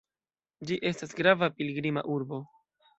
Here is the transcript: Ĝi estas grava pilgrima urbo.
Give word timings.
Ĝi 0.69 0.79
estas 0.93 1.15
grava 1.21 1.53
pilgrima 1.61 2.07
urbo. 2.19 2.45